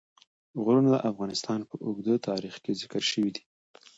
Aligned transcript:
غرونه 0.63 0.89
د 0.91 0.97
افغانستان 1.09 1.59
په 1.69 1.75
اوږده 1.85 2.15
تاریخ 2.29 2.55
کې 2.63 2.77
ذکر 2.81 3.01
شوی 3.11 3.29
دی. 3.35 3.43